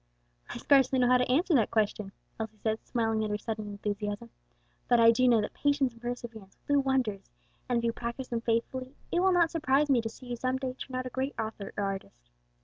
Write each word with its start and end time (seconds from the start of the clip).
"I 0.49 0.57
scarcely 0.57 0.97
know 0.97 1.05
how 1.09 1.19
to 1.19 1.31
answer 1.31 1.53
that 1.53 1.69
question," 1.69 2.11
Elsie 2.39 2.57
said, 2.57 2.83
smiling 2.87 3.23
at 3.23 3.29
her 3.29 3.37
sudden 3.37 3.67
enthusiasm, 3.67 4.31
"but 4.87 4.99
I 4.99 5.11
do 5.11 5.27
know 5.27 5.41
that 5.41 5.53
patience 5.53 5.93
and 5.93 6.01
perseverance 6.01 6.57
will 6.67 6.77
do 6.77 6.79
wonders, 6.79 7.29
and 7.69 7.77
if 7.77 7.83
you 7.83 7.93
practice 7.93 8.29
them 8.29 8.41
faithfully, 8.41 8.95
it 9.11 9.19
will 9.19 9.31
not 9.31 9.51
surprise 9.51 9.91
me 9.91 10.01
to 10.01 10.09
see 10.09 10.25
you 10.25 10.37
some 10.37 10.57
day 10.57 10.73
turn 10.73 10.95
out 10.95 11.05
a 11.05 11.11
great 11.11 11.35
author 11.39 11.71
or 11.77 11.83
artist. 11.83 12.31